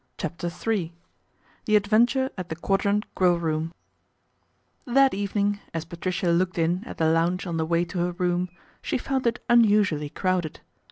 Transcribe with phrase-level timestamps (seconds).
[0.17, 0.91] CHAPTER III
[1.65, 3.71] THE ADVENTURE AT THE QUADRANT GRILL ROOM
[4.85, 8.49] THAT evening as Patricia looked in at the lounge on the way to her room,
[8.81, 10.61] she found it unusually crowded.